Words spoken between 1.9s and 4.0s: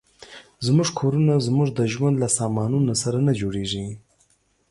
ژوند له سامانونو سره نه جوړېږي.